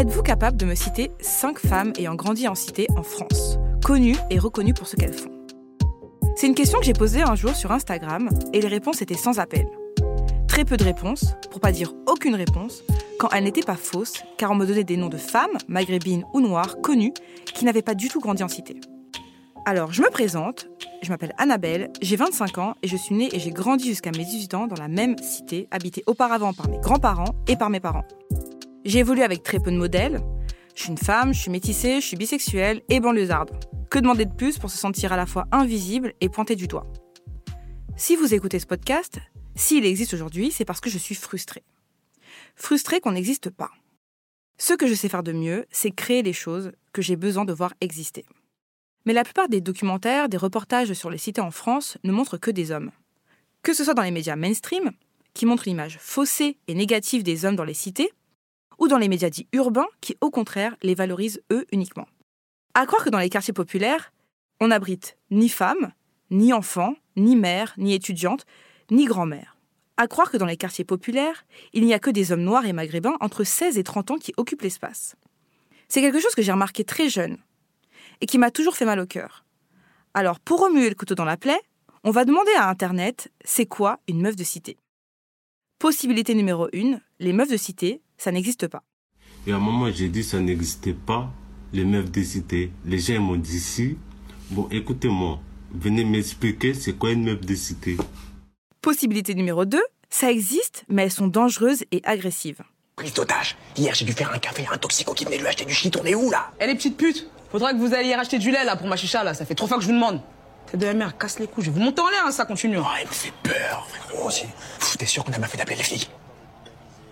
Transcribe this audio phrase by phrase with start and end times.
[0.00, 4.38] Êtes-vous capable de me citer 5 femmes ayant grandi en cité en France, connues et
[4.38, 5.30] reconnues pour ce qu'elles font?
[6.36, 9.38] C'est une question que j'ai posée un jour sur Instagram et les réponses étaient sans
[9.38, 9.68] appel.
[10.48, 12.82] Très peu de réponses, pour pas dire aucune réponse,
[13.18, 16.40] quand elles n'étaient pas fausses, car on me donnait des noms de femmes, maghrébines ou
[16.40, 17.12] noires, connues,
[17.44, 18.80] qui n'avaient pas du tout grandi en cité.
[19.66, 20.70] Alors, je me présente,
[21.02, 24.24] je m'appelle Annabelle, j'ai 25 ans et je suis née et j'ai grandi jusqu'à mes
[24.24, 28.04] 18 ans dans la même cité, habitée auparavant par mes grands-parents et par mes parents.
[28.86, 30.22] J'ai évolué avec très peu de modèles.
[30.74, 33.50] Je suis une femme, je suis métissée, je suis bisexuelle et banlieusarde.
[33.90, 36.86] Que demander de plus pour se sentir à la fois invisible et pointée du doigt?
[37.98, 39.18] Si vous écoutez ce podcast,
[39.54, 41.62] s'il existe aujourd'hui, c'est parce que je suis frustrée.
[42.56, 43.70] Frustrée qu'on n'existe pas.
[44.56, 47.52] Ce que je sais faire de mieux, c'est créer les choses que j'ai besoin de
[47.52, 48.24] voir exister.
[49.04, 52.50] Mais la plupart des documentaires, des reportages sur les cités en France ne montrent que
[52.50, 52.92] des hommes.
[53.62, 54.92] Que ce soit dans les médias mainstream,
[55.34, 58.10] qui montrent l'image faussée et négative des hommes dans les cités,
[58.80, 62.08] ou dans les médias dits urbains, qui au contraire les valorisent eux uniquement.
[62.74, 64.12] À croire que dans les quartiers populaires,
[64.60, 65.92] on n'abrite ni femmes,
[66.30, 68.46] ni enfants, ni mères, ni étudiantes,
[68.90, 69.56] ni grand-mères.
[69.96, 72.72] À croire que dans les quartiers populaires, il n'y a que des hommes noirs et
[72.72, 75.14] maghrébins entre 16 et 30 ans qui occupent l'espace.
[75.88, 77.36] C'est quelque chose que j'ai remarqué très jeune,
[78.20, 79.44] et qui m'a toujours fait mal au cœur.
[80.14, 81.60] Alors, pour remuer le couteau dans la plaie,
[82.04, 84.76] on va demander à Internet c'est quoi une meuf de cité?
[85.80, 88.82] Possibilité numéro 1, les meufs de cité, ça n'existe pas.
[89.46, 91.32] Et à un moment, j'ai dit ça n'existait pas,
[91.72, 92.70] les meufs de cité.
[92.84, 93.96] Les gens m'ont dit si.
[94.50, 95.40] Bon, écoutez-moi,
[95.72, 97.96] venez m'expliquer c'est quoi une meuf de cité?
[98.82, 102.60] Possibilité numéro 2, ça existe, mais elles sont dangereuses et agressives.
[102.96, 103.56] Prise d'otage.
[103.74, 105.96] Hier, j'ai dû faire un café à un toxico qui venait lui acheter du shit.
[105.96, 106.52] On est où, là?
[106.60, 109.24] Eh les petites putes Faudra que vous alliez racheter du lait là pour ma chicha
[109.24, 110.20] là, ça fait trois fois que je vous demande.
[110.70, 112.44] Tête de la mère, casse les couilles, je vais vous monter en l'air hein, ça
[112.44, 112.78] continue.
[112.78, 114.46] Oh, elle me fait peur, frérot, aussi.
[114.78, 116.06] Pff, T'es sûr qu'on a mal fait d'appeler les filles?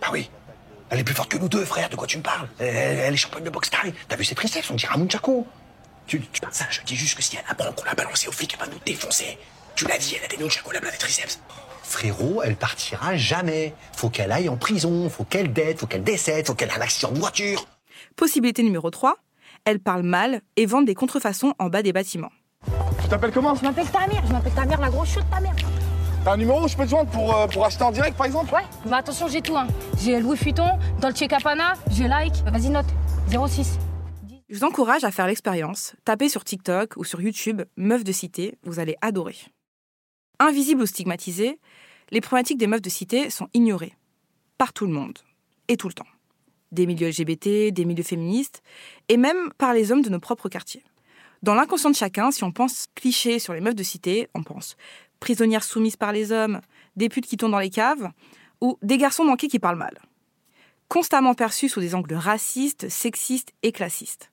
[0.01, 0.31] Bah oui.
[0.91, 2.48] Elle est plus forte que nous deux, frère, de quoi tu me parles?
[2.59, 3.92] Elle, elle est championne de boxe taille.
[4.09, 5.47] T'as vu ses triceps, on dirait un Munchako.
[6.06, 8.55] Tu, tu ça, je dis juste que si elle apprend qu'on l'a balancé aux flics,
[8.55, 9.39] elle va nous défoncer.
[9.75, 11.40] Tu l'as dit, elle a des Nunchako, la des triceps.
[11.83, 13.75] Frérot, elle partira jamais.
[13.95, 16.80] Faut qu'elle aille en prison, faut qu'elle dette, faut qu'elle décède, faut qu'elle ait un
[16.80, 17.67] accident de voiture.
[18.14, 19.17] Possibilité numéro 3,
[19.64, 22.30] elles parlent mal et vendent des contrefaçons en bas des bâtiments.
[23.08, 25.57] Tu t'appelles comment Je m'appelle Tamir, je m'appelle Tamir, la grosse chute de ta mère.
[26.23, 28.27] T'as un numéro où je peux te joindre pour, euh, pour acheter en direct par
[28.27, 29.57] exemple Ouais, mais attention, j'ai tout.
[29.57, 29.67] Hein.
[29.98, 32.35] J'ai Louis Vuitton, Dolce Gabbana, j'ai Like.
[32.52, 32.85] Vas-y, note.
[33.30, 33.79] 06.
[34.51, 35.95] Je vous encourage à faire l'expérience.
[36.05, 39.36] Tapez sur TikTok ou sur YouTube Meuf de cité, vous allez adorer.
[40.39, 41.58] Invisibles ou stigmatisées,
[42.11, 43.95] les problématiques des meufs de cité sont ignorées.
[44.58, 45.17] Par tout le monde.
[45.69, 46.05] Et tout le temps.
[46.73, 48.61] Des milieux LGBT, des milieux féministes,
[49.08, 50.85] et même par les hommes de nos propres quartiers.
[51.43, 54.77] Dans l'inconscient de chacun, si on pense cliché sur les meufs de cité, on pense
[55.21, 56.61] prisonnières soumises par les hommes,
[56.97, 58.11] des putes qui tournent dans les caves,
[58.61, 59.99] ou des garçons manqués qui parlent mal.
[60.89, 64.31] Constamment perçus sous des angles racistes, sexistes et classistes.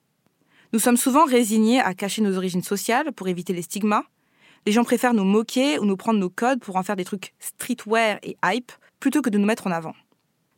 [0.73, 4.03] Nous sommes souvent résignés à cacher nos origines sociales pour éviter les stigmas.
[4.65, 7.33] Les gens préfèrent nous moquer ou nous prendre nos codes pour en faire des trucs
[7.39, 9.95] streetwear et hype plutôt que de nous mettre en avant.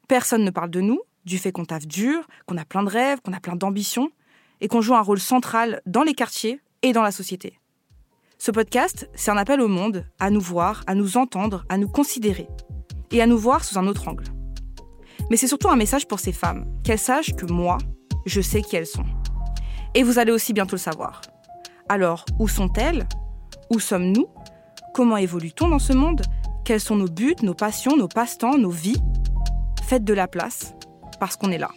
[0.08, 3.20] Personne ne parle de nous, du fait qu'on taffe dur, qu'on a plein de rêves,
[3.22, 4.12] qu'on a plein d'ambitions
[4.62, 7.60] et qu'on joue un rôle central dans les quartiers et dans la société.
[8.38, 11.88] Ce podcast, c'est un appel au monde à nous voir, à nous entendre, à nous
[11.88, 12.48] considérer
[13.12, 14.26] et à nous voir sous un autre angle.
[15.30, 17.78] Mais c'est surtout un message pour ces femmes, qu'elles sachent que moi,
[18.26, 19.06] je sais qui elles sont.
[19.96, 21.22] Et vous allez aussi bientôt le savoir.
[21.90, 23.08] Alors, où sont-elles?
[23.72, 24.28] Où sommes-nous?
[24.94, 26.22] Comment évolue-t-on dans ce monde?
[26.64, 29.02] Quels sont nos buts, nos passions, nos passe-temps, nos vies?
[29.84, 30.74] Faites de la place,
[31.20, 31.72] parce qu'on est là.